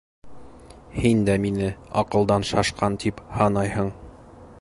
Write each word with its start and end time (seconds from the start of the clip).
Һин 1.03 1.19
дә 1.27 1.35
мине 1.43 1.69
аҡылдан 2.03 2.47
шашҡан, 2.53 2.97
тип 3.05 3.21
һанайһың. 3.37 3.93